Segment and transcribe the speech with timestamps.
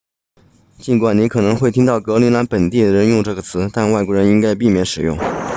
[0.79, 5.15] 尽管你可能会听到格陵兰本地人用这个词但外国人应该避免使用